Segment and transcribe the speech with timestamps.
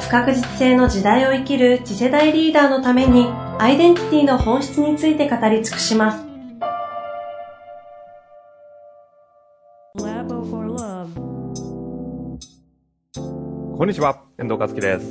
[0.00, 3.26] 不確実性の時代を生きる次世代リーダーのために
[3.58, 6.24] アイデンティティの本質について語り尽くします。
[13.76, 15.06] こんにちは、遠藤和樹です。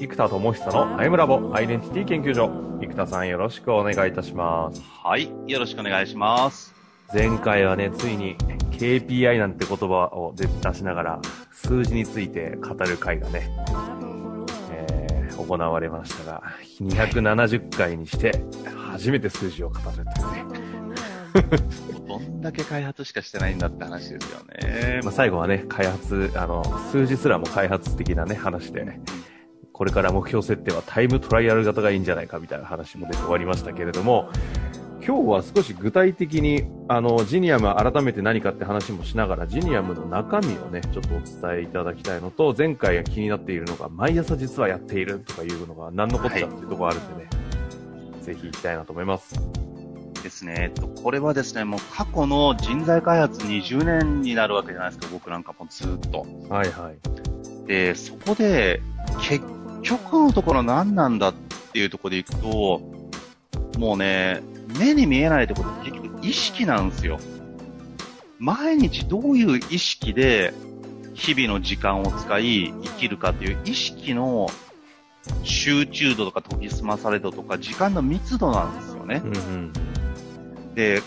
[0.00, 2.50] 生田智久のアイムラボアイデンティティ研究所。
[2.80, 4.82] 生田さんよろしくお願いいたします。
[5.02, 6.74] はい、よろしくお願いします。
[7.12, 8.36] 前回はね、ついに
[8.72, 11.20] KPI なんて言葉を出しながら
[11.52, 13.48] 数字について語る会がね、
[15.46, 16.42] 行われましたが、
[16.80, 18.44] 270回にして
[18.92, 20.64] 初めて数字を語るというね。
[22.06, 25.00] どんだけ開発しかしてないんだって話ですよね。
[25.02, 29.00] まあ最後はね、開発、あの、数字すらも開発的なね、話で、ね、
[29.72, 34.30] これから目標設定はタイムトライアル型がいいんじゃないかみたいな話も出て終わりましたけれども、
[35.06, 47.28] 今日は少し具体的に、あの、ジニアム改めて何かって話もしながら、ジニアムの中身をね、ちょっとお伝えいただきたいのと、前回気になっているのが、毎朝実はやっているとかいうのが何のこっちゃっていうところあるんでね、
[48.14, 49.38] はい、ぜひ行きたいなと思います。
[50.22, 50.72] ですね。
[51.02, 56.26] これはですね、もう過去の人材開発20年になるわけじゃないですか、僕なんかもずっと。
[56.48, 57.66] はいはい。
[57.66, 58.80] で、そこで、
[59.20, 59.44] 結
[59.82, 61.34] 局のところ何なんだっ
[61.74, 62.80] ていうところでいくと、
[63.78, 64.42] もうね、
[64.78, 67.18] 目に見えないところ結局意識なんですよ。
[68.38, 70.52] 毎日どういう意識で
[71.14, 74.48] 日々の時間を使い生きるかという意識の
[75.42, 79.22] 集中度とか研ぎ澄まされ度とか時間の密度なんですよね。
[79.24, 79.38] うんう
[80.70, 81.02] ん、で、っ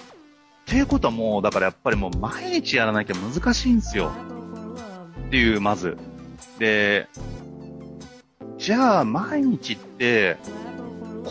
[0.65, 4.11] ていうことはもう、だからやっぱりもう毎日やらなきゃ難しいんですよ。
[5.27, 5.97] っていう、まず。
[6.59, 7.07] で、
[8.57, 10.37] じゃあ毎日って、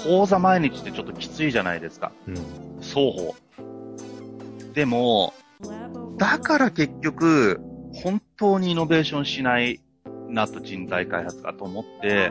[0.04, 2.12] 講座毎日ってちょっときついじゃないですか。
[2.26, 2.34] うん、
[2.80, 3.34] 双方。
[4.74, 5.32] でも、
[6.18, 7.60] だから結局、
[7.94, 9.80] 本当にイノベーションしない
[10.28, 12.30] なと人材開発かと思って、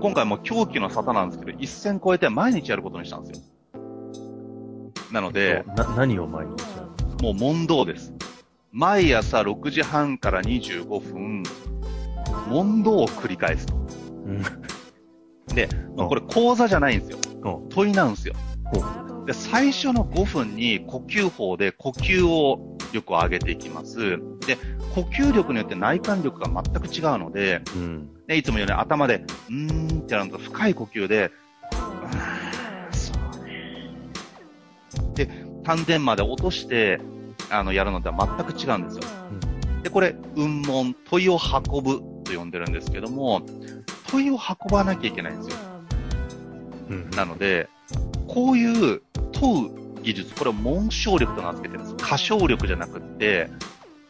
[0.00, 3.44] 今回も狂気の沙汰なんですけど、一線超えて毎日やることにしたんですよ。
[5.12, 8.12] なので、な、何を毎日やるもう問答です。
[8.72, 11.42] 毎朝6時半から25分、
[12.48, 13.74] 問答を繰り返すと。
[13.74, 14.65] うん
[15.56, 17.18] で、これ講座じゃないんですよ。
[17.70, 18.34] 問いなんですよ。
[19.24, 24.18] で、最初の5分に呼吸法で呼吸を力を上げていきます。
[24.46, 24.58] で、
[24.94, 31.30] 呼吸力によって内観力が全く違うので、うん、いつも言うように頭で、うーんってやるのと深い呼吸で、
[32.92, 33.94] そうね。
[35.14, 35.30] で、
[35.64, 37.00] 丹田まで落として、
[37.50, 39.02] あの、やるのとは全く違うんですよ。
[39.30, 43.40] うん、で、これ、雲門、問いを運ぶと呼んでるんですけども、
[44.08, 45.56] 問いを運ばなきゃいけないんですよ。
[46.90, 47.68] うん、なので、
[48.28, 49.02] こういう
[49.32, 52.06] 問う技術、これを紋章力と名付けてるんです。
[52.06, 53.50] 歌唱力じゃなくって、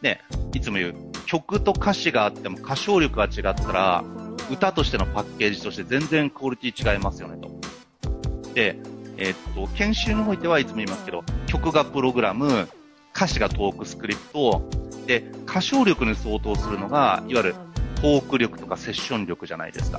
[0.01, 0.21] ね、
[0.53, 4.03] いつも言う、曲と歌詞があっても歌唱力が違ったら、
[4.51, 7.49] 歌としてのパッケージとして全然クオリティ違いますよね、と。
[8.53, 8.79] で、
[9.17, 12.69] えー、っと、研修においてはいつも言いますけど、曲がプログラム、
[13.15, 14.69] 歌詞がトークスクリプト、
[15.07, 17.55] で、歌唱力に相当するのが、いわゆる
[18.01, 19.97] トーク力とかセッション力じゃないですか。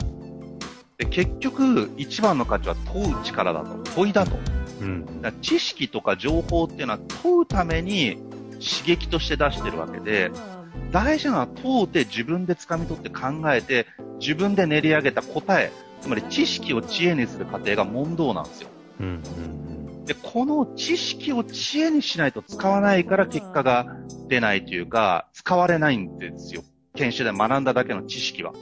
[0.98, 3.78] で結局、一番の価値は問う力だと。
[3.94, 4.36] 問いだと。
[4.80, 8.16] うん、だ知識とか情報っていうのは問うために
[8.52, 10.30] 刺激として出してるわけで、
[10.92, 13.86] 大事なのは問うて自分で掴み取って考えて、
[14.20, 18.68] 自分で練り上げた答え、つまり知識を知恵にする過程が問答なんですよ。
[19.00, 19.10] うんう
[20.00, 23.86] ん、で、この知識を知恵にしないと使わないから結果が
[24.28, 26.62] 出ないというか、使われないんですよ。
[26.98, 28.52] 研修で学んだだけの知識は。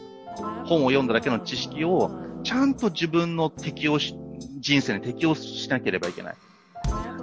[0.67, 2.11] 本を読んだだけの知識を、
[2.45, 4.15] ちゃんと自分の適応し、
[4.61, 6.35] 人生に適応しなければいけない。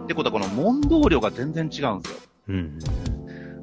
[0.04, 2.20] ってことは、この問答量が全然違うんですよ。
[2.50, 2.80] うん。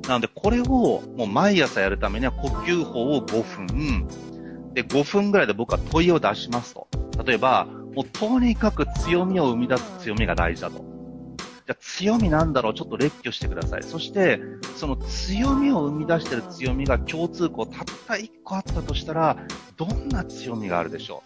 [0.07, 4.07] なので、これをもう毎朝やるためには呼吸法を5分、
[4.75, 6.89] で、5分ぐらいで僕は問いを出しますと。
[7.25, 10.90] 例えば、もうとにかく強みを生み出す強みが大事だと。
[11.71, 13.85] じゃ強みなんだろうちょっと列挙してください。
[13.85, 14.41] そして、
[14.77, 19.37] その強みを生み出している強みが共通項たった1個あったとしたら、
[19.77, 21.23] どんな強みがあるでしょ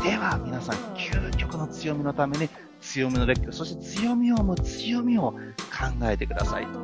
[0.00, 0.04] う？
[0.04, 2.48] では、皆さん、究極の強みのために
[2.80, 5.38] 強みの列挙、そして強みを生む強みを考
[6.04, 6.64] えてください。
[6.64, 6.80] どうぞ。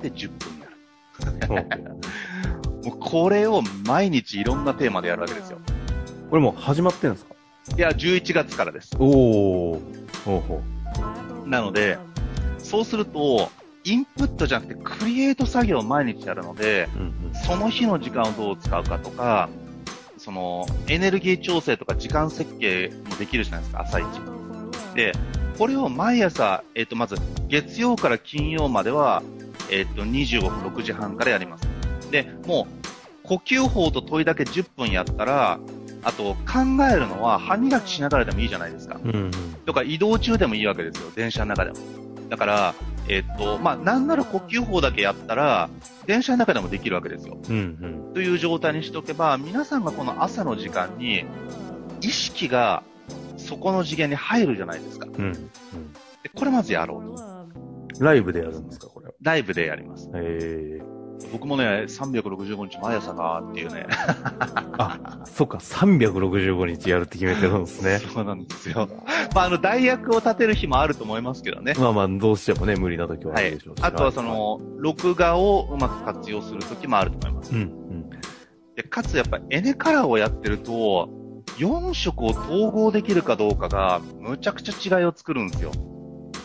[0.00, 0.66] で、10分や
[1.48, 1.54] る。
[2.84, 5.58] もうこれを毎日いろんなテーマでやるわけですよ。
[6.30, 7.34] これもう始まってんですか？
[7.76, 8.92] いや、11月からです。
[9.00, 9.06] お
[9.72, 9.80] お。
[10.24, 10.62] ほうほ
[11.46, 11.98] なので、
[12.58, 13.50] そうすると、
[13.84, 16.98] インプットじゃなくてクリエイト作業を毎日やるので、う。
[17.00, 17.12] うん
[17.44, 19.48] その日の時間をどう使うかとか、
[20.18, 24.06] その、エネルギー調整とか時間設計もできるじゃないですか、朝一。
[24.94, 25.12] で、
[25.58, 27.16] これを毎朝、えっ、と、まず、
[27.48, 29.22] 月曜から金曜までは、
[29.70, 31.68] えっ、と、25分6時半からやります。
[32.10, 32.66] で、も
[33.24, 35.60] う、呼吸法と問いだけ10分やったら、
[36.06, 36.60] あと、考
[36.90, 39.00] えるのは歯磨きしながらでもいいじゃないですか。
[39.04, 39.10] うん。
[39.10, 39.30] うん
[39.66, 41.76] とか移動中でもいいわけですよ、電車の中でも。
[42.28, 42.74] だから、
[43.08, 45.68] えっと、まあ、なんなら呼吸法だけやったら、
[46.06, 47.36] 電車の中でもできるわけですよ。
[47.48, 47.56] うん。
[47.56, 47.60] う
[48.10, 51.24] んという状態にしておけば、皆さんがこの朝の時間に、
[52.00, 52.84] 意識が
[53.36, 55.06] そこの次元に入るじゃないですか。
[55.06, 55.24] うん。
[55.24, 55.32] うん。
[55.32, 55.40] で
[56.32, 57.16] これまずやろう
[57.98, 58.04] と。
[58.04, 59.12] ライブでやるんですか、これは？
[59.22, 60.08] ライブでやります。
[60.14, 60.95] ええ
[61.32, 63.86] 僕もね、365日毎朝がっていうね。
[64.78, 67.98] あ、そっか、365日やるって決めてるんですね。
[68.12, 68.88] そうなんですよ。
[69.34, 71.74] まあ、あの、代役を立てる日もあると思いますけどね。
[71.78, 73.84] まあまあ、どうしてもね、無理な時はあはいるでしょうし。。
[73.84, 77.52] あとはそ、の、録画をうまく活用する時もあると思います。
[77.52, 78.10] うん、うん。
[78.76, 81.08] で、かつやっぱエネカラーをやってると、
[81.58, 85.70] 4色を統合できるかどうかが、むちゃくちゃ違いを作るんですよ。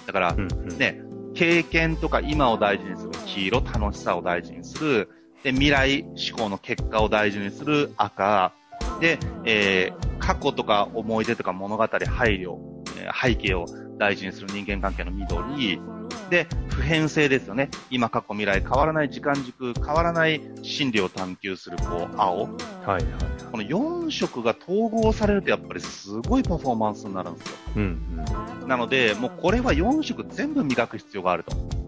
[0.05, 0.77] だから、うん、うん。
[0.77, 1.01] ね、
[1.33, 5.09] 経験とか今を大事にする黄色、楽しさを大事にする。
[5.43, 8.53] で、未来思考の結果を大事にする赤。
[8.99, 11.99] で、えー過去とか思い出とか物語、配
[12.39, 12.57] 慮、
[12.99, 13.65] えー背景を
[13.97, 15.81] 大事にする人間関係の緑。
[16.29, 17.69] で、普遍性ですよね。
[17.89, 22.43] 今、過去、未来、変わらない時間軸、変わらない心理を探求する、こう、青。
[22.43, 22.47] は
[22.87, 23.03] い、はい。
[23.51, 27.55] この4色が統合されるとやっぱりすごいパフォーマンスになるんですよ。
[27.75, 28.25] うん、
[28.67, 31.81] なので、もうこれは4色全部磨く必要があると。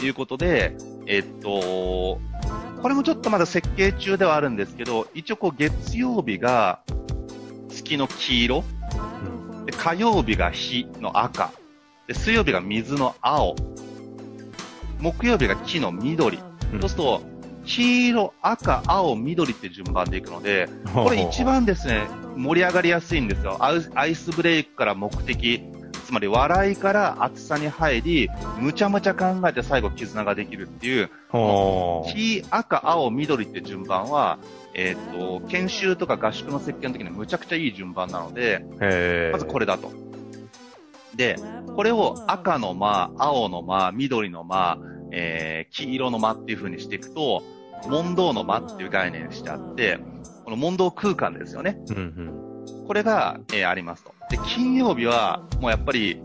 [0.00, 0.76] いうことで、
[1.06, 2.20] えっと、
[2.82, 6.80] これもちょっとまだ設計中ではあるんですけど、一応こう月曜日が
[7.68, 8.64] 月の黄色、
[9.56, 9.66] うん。
[9.66, 11.52] で火曜日が火の赤、
[12.06, 13.56] で水曜日が水の青、
[15.00, 16.38] 木曜日が木の緑。
[16.72, 17.22] うんそうすると、
[17.68, 23.58] 黄色、赤、青、緑って順番でいくので、これ一番ですね、盛り上がりやすいんですよ。
[23.60, 25.62] アイスブレイクから目的、
[26.06, 34.38] つまり笑いから厚さに入り、むちゃむちゃ考えて最後絆ができるっていう、黄、赤、青、緑って順番は、
[34.72, 38.64] えっ、と、研修とか合宿の設計の時にむちゃくちゃいい順番なので、
[39.30, 39.92] まずこれだと。
[41.14, 41.36] で、
[41.76, 44.78] これを赤の間、青の間、緑の間、
[45.10, 47.42] えー、黄色の間っていう風にしていくと、
[47.86, 49.98] 問答の間っていう概念にしてあって、
[50.44, 51.78] この問答空間ですよね。
[51.90, 52.86] うん、うん。
[52.86, 54.14] これが、えーありますと。
[54.30, 56.20] で、金曜日は、もうやっぱり、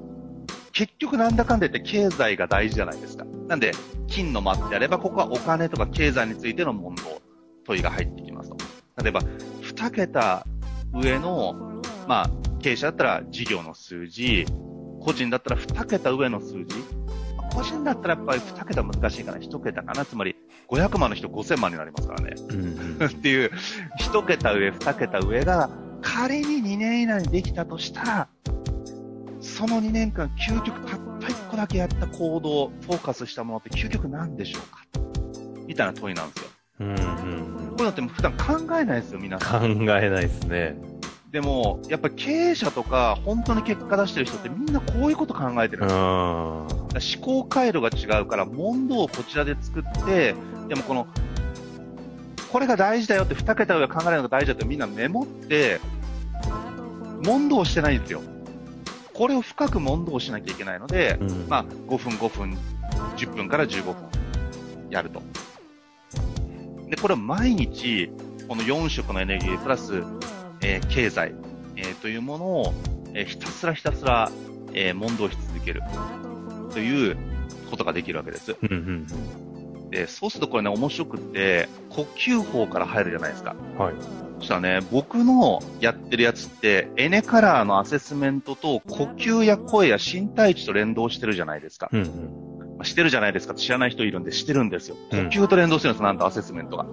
[0.71, 3.25] 結局なんだかんだ言って経済が大事じゃないですか。
[3.47, 3.73] なんで、
[4.07, 7.21] 金の間ってあれば、ここはお金とか経済についての問答、
[7.65, 8.57] 問いが入ってきますと。
[9.01, 9.21] 例えば、
[9.61, 10.45] 二桁
[10.93, 12.29] 上の、まあ、
[12.61, 14.45] 経営者だったら事業の数字、
[15.01, 16.75] 個人だったら二桁上の数字、
[17.35, 20.05] まあ個人だったらやっぱり二桁難しいかな、一桁かな。
[20.05, 20.35] つまり、
[20.73, 22.33] 500万の人5000万になりますからね。
[22.49, 23.05] うん、うん。
[23.05, 23.51] っていう、
[23.97, 25.69] 一桁上、二桁上が、
[26.01, 28.27] 仮に2年以内にできたとしたら、
[29.39, 34.83] その2年間、究極たった1個だけやった行動、フォーカスしたものって究極なんでしょうか
[35.67, 36.49] みたいな問いなんですよ。
[36.79, 36.95] うん、うん。
[36.95, 37.03] こ
[37.77, 39.75] ういうのって普段考えないですよ、皆さん。
[39.77, 40.75] 考えないですね。
[41.31, 46.82] でも、やっぱり経営者とか、本当に結果出してる人ってみんなこういうこと考えてるんうですよ。
[46.99, 47.01] ん。
[47.01, 50.35] 思考回路が違うから、問答をこちらで作って、
[50.67, 51.07] でもこの、
[52.51, 55.79] これが大事だよって、二桁上考えるのが大事だってみんなメモって、
[57.23, 58.21] 問答してないんですよ。
[59.13, 62.57] これを深く問答しなきゃいけないので、うんまあ、5分5分、
[63.15, 63.95] 10分から15分
[64.89, 65.21] やると。
[66.89, 68.11] で、これを毎日、
[68.47, 70.03] この4色のエネルギープラス、
[70.61, 71.33] えー経済、
[71.75, 72.73] えーというものを、
[73.13, 74.31] えーひたすらひたすら、
[74.73, 75.81] えー問答し続ける
[76.73, 77.17] という
[77.69, 78.55] ことができるわけです。
[78.61, 78.75] うん、う
[79.87, 79.89] ん。
[79.89, 83.55] で、そうするとこれね、面白くって、呼吸法から入るじゃないですか。
[83.77, 83.93] はい。
[84.39, 91.89] そしたらね、僕のやってるやつって、エネカラーのアセスメントと呼吸や声や身体値と連動してるじゃないですか。
[91.93, 92.77] うん、うん。
[92.77, 94.95] まあしてるじゃないですかって知らない人いるんで、してるんですよ。
[95.11, 96.87] 呼うん吸と連動してるんです、なんとアセスメントが。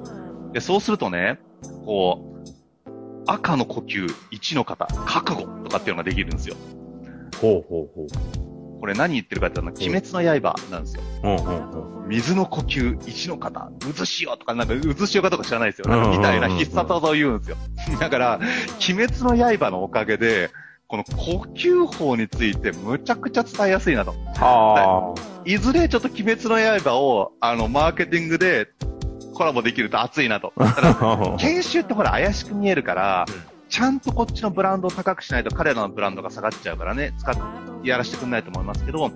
[0.53, 1.41] で、そうするとね、
[1.87, 2.31] こう、
[3.27, 6.57] 赤の呼吸、1の方、覚悟とかっていうのができるんですよ。
[7.41, 8.07] ほうほうほ
[8.81, 11.03] これ何言ってるかっていうと、鬼滅の刃なんですよ。
[11.23, 11.29] う。
[11.29, 12.09] うん、うん、うん。
[12.09, 15.89] 水の呼吸、一の方、渦潮とか、なんか渦潮かとか知らないですよ。
[15.89, 17.57] なんかみたいな必殺技を言うんですよ。
[18.01, 18.41] だから、
[18.89, 20.51] 鬼滅の刃のおかげで、
[20.89, 24.15] この呼吸法についてむちゃくちゃ伝えやすいなと。
[24.39, 28.69] あいずれちょっと鬼滅の刃を、あの、マーケティングで、
[29.35, 30.53] コラボできると熱いなと。
[31.39, 33.27] 研修ってほら怪しく見えるから、
[33.71, 37.37] ちゃんとこっちのブランドを高くしないと彼らのブランドが下がっちゃうからね、使っ、
[37.85, 39.11] やらせてくんないと思いますけど、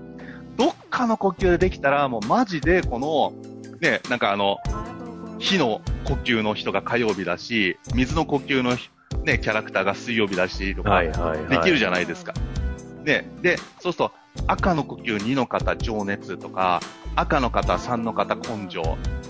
[0.56, 3.32] どっかの呼吸でできたら、もうマジでこの、
[3.80, 4.58] ね、なんかあの、
[5.40, 8.88] 火の呼吸の人が火曜日だし、水の呼吸のひ
[9.24, 11.02] ね、キャラクターが水曜日だし、とか。
[11.50, 12.32] できるじゃないですか。
[13.04, 14.12] ね、で、そうすると、
[14.46, 16.80] 赤の呼吸2の方、情熱とか、
[17.16, 18.82] 赤の方、3の方、根性、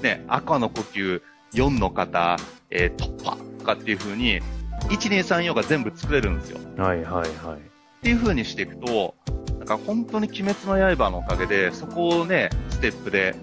[0.03, 1.23] ね、赤の呼吸
[1.55, 2.37] 4の方、
[2.71, 4.41] えー突破とかっていう風に、
[4.89, 6.59] 1、2、3、4が全部作れるんですよ。
[6.77, 7.59] はいはいはい。
[7.59, 7.61] っ
[8.03, 9.15] ていう風にしていくと、
[9.59, 13.35] なんか本当に鬼滅の刃のおかげで、そこをね、ステップで、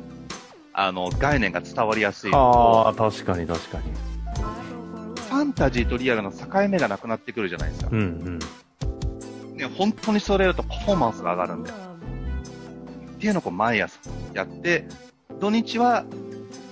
[0.73, 3.83] あの、概念が伝わりやすいああ、確かに確かに。
[5.31, 7.89] ファンタジーとリアルの境目がなくなってくるじゃないですか。
[7.91, 8.39] うんうん。
[9.57, 11.71] ね、本当にそれやるとパフォーマンスが上がるんで。
[11.71, 11.73] っ
[13.19, 13.99] ていうのをこう毎朝
[14.33, 14.85] やって、
[15.39, 16.05] 土日は、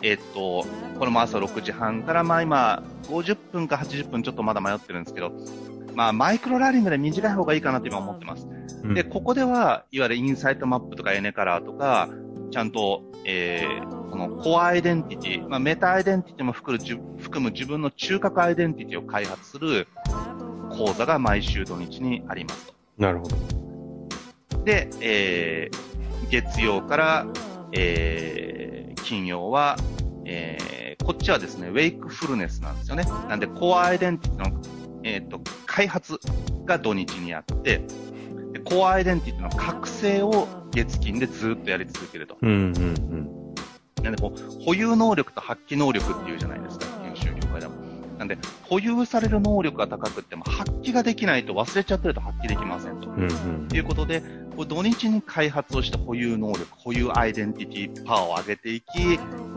[0.01, 0.65] えっと、
[0.97, 5.31] これも朝6時半から、まあ今、50分か80分ちょっとまだ迷ってるんですけど、
[5.95, 8.47] まあマイクロラーニングで短い方がいいかなって今思ってます。
[8.83, 12.09] うんで、ここでは、いわゆるインサイトマップとかエネカラーとか、
[12.51, 19.87] ちゃんと、えー、このコアアイデンティティ、まあメタアイデンティティも含む含む自分の中核アイデンティティを開発する
[20.71, 22.73] 講座が毎週土日にありますと。
[22.97, 24.63] なるほど。
[24.63, 27.27] で、えー、月曜から、
[27.73, 29.77] えー、金曜は、
[30.25, 33.03] えー、こっちはですね、ウェイクフルネスなんですよね。
[33.27, 34.61] なんで、コアアイデンティティの、
[35.03, 36.19] えっ、と、開発
[36.65, 37.81] が土日にあって、
[38.53, 42.37] でコアアイデンティティの覚醒を月金でずっとやり続けると。
[42.39, 44.03] うんうんうん。
[44.03, 46.85] なんでこう、保有能力と発揮能力っていうじゃないですか。
[48.19, 53.09] なんで、保有される能力が高くっても、発揮ができないと忘れちゃってると発揮できませんと。
[53.09, 54.21] うんうんということで、
[54.55, 58.85] こう土日に開発をした保有能力、保有アイデンティティパワーを上げていき、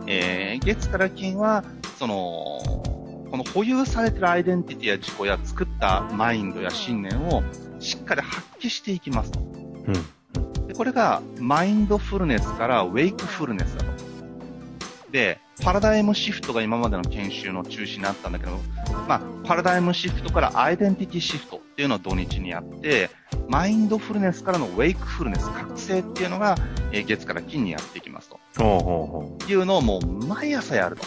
[0.06, 1.64] えー、月から金は、
[1.98, 7.42] その、この保有されてるアイデンティティや自己や作ったマインドや信念を
[7.80, 9.40] しっかり発揮していきますと。
[9.40, 10.22] うん
[10.68, 13.91] で、これがマインドフルネスからウェイクフルネスだと。
[15.12, 18.58] で、パラダイムシフトが今までの研修の中心になったんだけど、
[19.06, 23.10] まあ、パラダイムシフトからアイデンティティシフトっていうのを土日にやって、
[23.48, 26.56] マインドフルネスからのウェイクフルネス、覚醒っていうのが、
[26.90, 28.40] えー月から金にやっていきますと。
[28.56, 31.04] ほうほうほいうのをもう毎朝やると。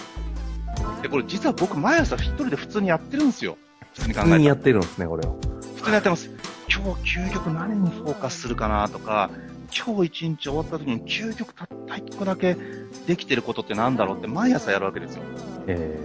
[1.02, 3.58] で、これ実は僕毎朝一人で普通にやってるんですよ。
[3.94, 4.24] 普通に考う。
[4.24, 5.40] えたら普通にやってるんですね、これを。
[5.76, 6.30] 普通にやってます。
[6.70, 9.30] 今日究極何にフォーカスするかなとか、
[9.74, 12.56] 今日一日終わった時に究極たった一個だけ
[13.08, 15.24] できてることってなんだろうって毎朝やるわけですよ。
[15.68, 15.98] え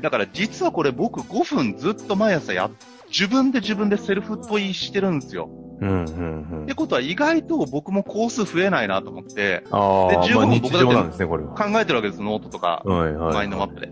[0.00, 2.70] だから実はこれ僕5分ずっと毎朝やっ、
[3.08, 5.48] 自分で自分でセルフ問いしてるんですよ。
[5.80, 6.74] ー、うんうんうんって。
[6.74, 11.24] ことは意外と僕も工数増えないなと思ってああ、で十分僕だって。
[11.24, 12.82] 考えてるわけです、ノートとか。
[12.84, 13.90] マインドマップで。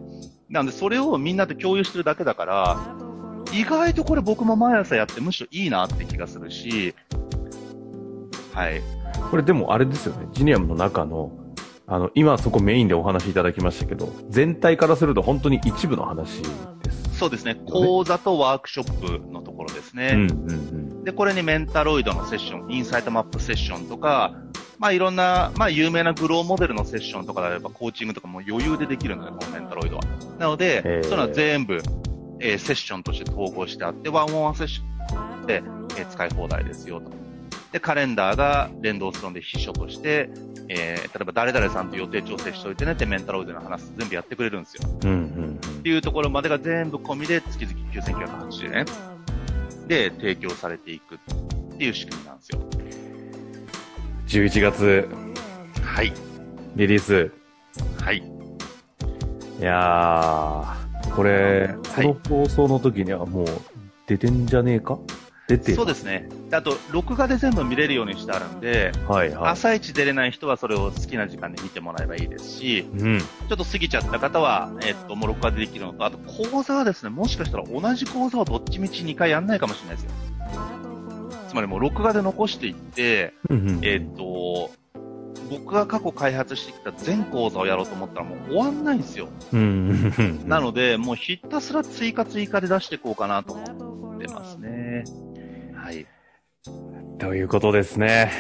[0.51, 2.97] なんでそれをみんなで共有してるだけだから、
[3.53, 6.95] 意外とこれ僕も毎朝やってむしろいいなって気がするし、
[8.53, 8.83] はい。
[9.31, 11.33] これでもあれですよね、ジニアムの中の、
[11.87, 17.19] あの、今そこメインでお話しいただきましたけど、全体からすると本当に一部の話です。
[17.19, 17.57] そうですね。
[17.67, 20.11] 講座とワークショップのところですね。
[20.15, 24.35] うんうんで、これにメンタロイドのセッション、インサイトマップセッションとか、
[24.79, 30.03] まあいろんな、まあ有名なグローモデルのセッションとかであれば、コーチングとかも余裕でできるので、このメンタロイドは。
[30.39, 31.81] なので、そういうのは全部、
[32.41, 35.63] えーセッションとして統合してあって、ワンオンワンセッションで、
[35.97, 37.11] えー使い放題ですよと。
[37.73, 40.31] で、カレンダーが連動するので秘書として、
[40.69, 44.83] えー例えば誰々さんと予定調整しといてねってメンタロイドの話全部やってくれるんですよ。
[45.05, 45.11] うん。
[45.11, 48.87] うんうんっていうところまでが全部込みで月々9980円
[49.89, 51.19] で提供されていくっ
[51.79, 52.61] ていう仕組みなんですよ。
[52.61, 54.27] うん。
[54.27, 55.09] 11月、
[55.85, 56.13] はい。
[56.77, 57.33] リリース。
[58.03, 58.19] はい。
[58.19, 63.47] いやー、これ、はいこの放送の時にはもう
[64.07, 64.99] 出てんじゃねえか？
[65.49, 66.29] 出てるそうですね。
[66.51, 69.51] であと、録画で全部見れるようにしてあるんで、はいはい。
[69.53, 73.19] 朝一出れない人はそれを好きな時間で見てもらえばいいですし、うん。
[73.21, 80.11] ちょっと過ぎちゃった方は、えっと、もう録画でできるのと、あと講座はですね、もしかしたら同じ講座をどっちみち2回やんないかもしれないですよ。
[81.49, 84.71] つまりもう録画で残していって、うんうんえっと、
[85.51, 89.29] 僕が過去開発してきた全講座をやろうと思ったらもう終わんないんですよ。
[90.47, 95.05] なので、もうひたすら追加追加で出していこうかなと思ってますね。
[96.65, 96.73] は
[97.17, 97.19] い。
[97.19, 98.31] ということですね。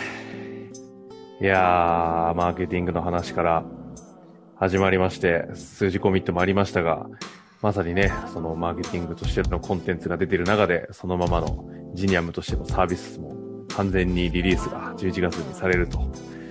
[1.41, 3.65] いやー、マーケティングの話から
[4.55, 7.07] 始まりまして、数字コミットもありましたが、
[7.63, 11.65] まさにね、そのマーケティングとしてのコンテンツが出ている中で、そのままの
[11.95, 13.35] ジニアムとしてのサービスも
[13.75, 15.99] 完全にリリースが11月にされると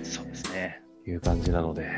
[0.02, 0.82] そうですね。
[1.06, 1.88] いう感じなので、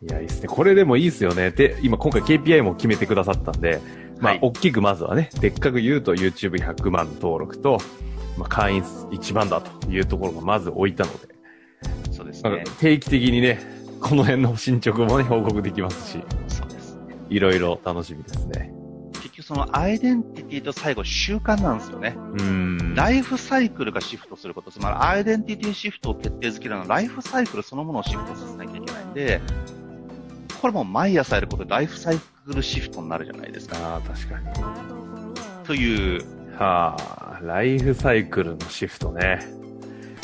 [0.00, 0.48] いや、いいですね。
[0.48, 1.50] これでもいいですよね。
[1.50, 3.80] で、今今回 KPI も決めてくださったんで、
[4.20, 7.78] まあ、はい大きくまずはね、でっかく言うと YouTube100 万登録と、
[8.36, 11.34] まあ、会員1万だというところがまず置いたので、
[12.10, 12.64] そうですね。
[12.80, 13.60] 定期的にね、
[14.00, 16.98] この辺の進捗もね、報告できますし、そうです。
[17.30, 18.72] いろいろ楽しみですね。
[19.14, 22.14] 結局そのアイデンティティと最後習慣なんですよね。
[22.16, 22.94] うーん。
[22.94, 29.40] ライフサイクルがシフトすること、つまりアイデンティティシフトを決定づけるのはライフサイクルそのものをシフトさせなきゃいけないんで、
[30.60, 33.76] これも毎朝やることでライフサイクルシフトになるじゃないですか。
[33.78, 34.46] ああ、確かに。
[35.64, 36.24] という、
[36.58, 36.96] は
[37.36, 39.40] あ、ライフサイクルのシフトね。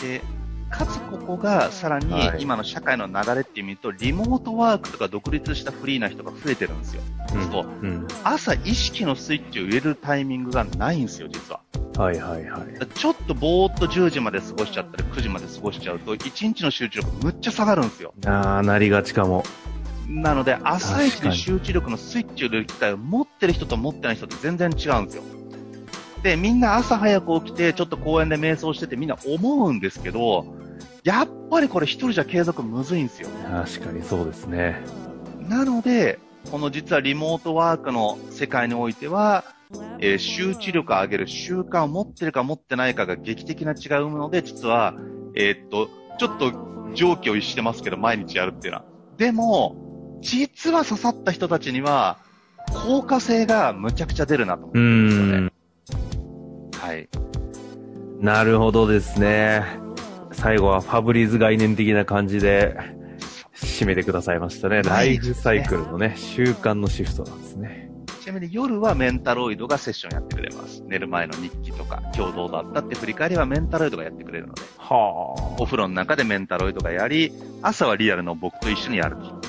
[0.01, 0.23] で、
[0.71, 7.03] かつここがさらにはい今の社会の流れっていう意味と、リモートワークとか独立したフリーな人が増えてるんですよ。
[7.35, 8.07] うんそううん。
[8.25, 11.61] 朝意識のスイッチを入れるタイミングがないんですよ、実は。
[11.97, 12.87] はいはいはい。
[12.95, 18.15] ちょっとぼーっと10時まで過ごしちゃったり、9時まで過ごしちゃうと、1日の集中力むっちゃ下がるんですよ。
[18.27, 19.45] ああ、なりがちかも。
[20.09, 25.23] なので、朝一にで集中力のスイッチを入れる機会を持ってる人と持ってない人って全然違うんですよ。
[26.23, 30.45] で、みんな朝早く起きて、ちょっと公園で瞑想しててみんな思うんですけど、
[31.03, 33.29] やっぱりこれ一人じゃ継続むずいんですよ。
[33.51, 34.83] 確かにそうですね。
[35.49, 36.19] なので、
[36.51, 39.45] この実はリモートワークの世界においては、
[39.99, 44.95] えー集中力を上げる習慣を持ってるか持ってないかが劇的な違いを生むので、実は、
[45.35, 46.53] えーっと、ちょっと
[46.95, 48.85] 常軌を逸してますけど、毎日やるっていうのは。
[49.17, 49.77] でも、
[50.21, 52.19] 実は刺さった人たちには、
[52.85, 55.60] 効果性がむちゃくちゃ出るなと思ううんですよね。
[56.91, 57.09] はい。
[58.21, 59.63] なるほどですね。
[60.33, 62.77] 最後はファブリーズ概念的な感じで
[63.55, 64.83] 締めてくださいましたね。
[64.83, 67.91] ライフサイクルのね、習慣のシフトなんですね。
[68.21, 70.83] ちなみに夜はメンタロイドがセッションやってくれます。
[70.85, 74.63] 寝る前の日記とか、今日どうだったって振り返りはメンタロイドがやってくれるので。
[74.79, 74.97] は
[75.59, 77.33] お風呂の中でメンタロイドがやり、
[77.63, 79.40] 朝はリアルの僕と一緒にやると。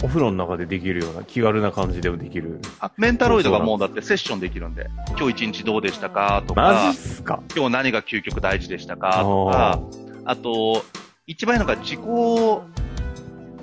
[0.00, 0.04] あ。
[0.04, 2.60] お風呂の中でできるような気軽な感じでもできる。
[2.80, 4.88] あメンタロイドがもうだってセッションできるんで、
[5.18, 6.42] 今日一日どうでしたか？
[6.46, 7.42] とマかジっ、すか？
[7.54, 9.22] 今日何が究極大事でしたか？
[9.22, 9.80] とか、
[10.24, 10.84] あと、
[11.26, 12.00] 一番いいのが自己、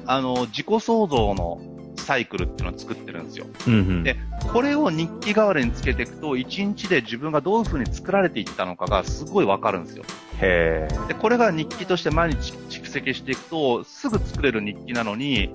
[0.06, 1.62] あの、自己創造の
[1.96, 3.46] サイクルっていうのを作ってるんですよ。
[3.68, 4.04] うんうん。
[4.04, 4.18] で
[4.52, 10.04] これを日記代わりにつけていくと、一日で自分がどういう風に作られていったのかがすごいわかるんですよ。
[10.42, 11.08] へえ。
[11.08, 15.52] で、これが日記として毎日蓄積していくと、すぐ作れる日記なのに、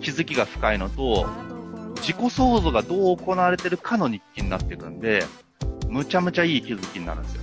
[0.00, 1.26] 気づきが深いのと、
[1.96, 5.24] 自己創造がどう行われてるかの日記になっていくんで、
[5.88, 7.42] むちゃむちゃいい気づきになるんですよ。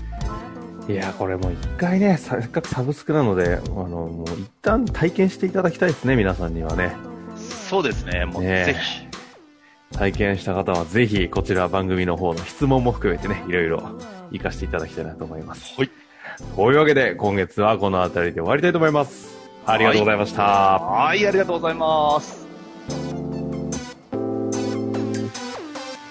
[0.89, 6.96] いや、これもう一回ね、せっかくサブスクなので、あの、もう一旦体験していただきたいですね、皆さんにはね。
[7.36, 9.08] そうですね、もうぜひ。
[9.98, 14.00] 体験した方はぜひ、こちら番組の方の質問も含めてね、いろいろ
[14.32, 15.76] 活かしていただきたいなと思います。
[15.78, 15.89] はい。
[16.56, 19.38] というわけで、今月はこの辺りで終わりたいと思います。
[19.65, 20.43] ありがとうございました。
[20.43, 22.47] はい、ありがとうございます。